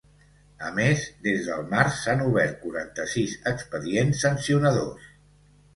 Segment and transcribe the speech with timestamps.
[0.67, 5.11] A més, des del març s’han obert quaranta-sis expedients sancionadors.